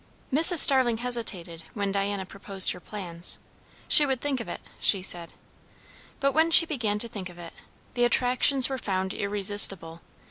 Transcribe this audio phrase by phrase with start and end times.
[0.33, 0.57] Mrs.
[0.57, 3.21] Starling hesitated, when Diana proposed her plan;
[3.87, 5.31] she would think of it, she said.
[6.19, 7.53] But when she began to think of it,
[7.93, 10.01] the attractions were found irresistible.